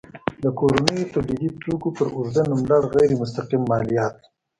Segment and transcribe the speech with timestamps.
[0.43, 4.15] د کورنیو تولیدي توکو پر اوږده نوملړ غیر مستقیم مالیات.